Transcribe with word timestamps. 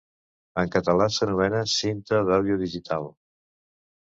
En 0.61 0.69
català 0.75 1.07
s'anomena 1.17 1.61
Cinta 1.73 2.23
d'Àudio 2.31 2.59
Digital. 2.63 3.07